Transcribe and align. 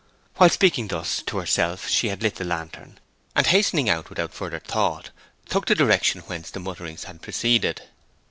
While 0.37 0.49
speaking 0.49 0.87
thus 0.87 1.21
to 1.27 1.37
herself 1.37 1.87
she 1.87 2.07
had 2.09 2.23
lit 2.23 2.37
the 2.37 2.43
lantern, 2.43 2.99
and 3.35 3.45
hastening 3.45 3.87
out 3.87 4.09
without 4.09 4.33
further 4.33 4.57
thought, 4.57 5.11
took 5.47 5.67
the 5.67 5.75
direction 5.75 6.21
whence 6.21 6.49
the 6.49 6.59
mutterings 6.59 7.03
had 7.03 7.21
proceeded. 7.21 7.83